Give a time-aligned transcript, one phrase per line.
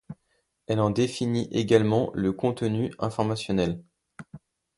[0.65, 3.83] Elle en définit également le contenu informationnel.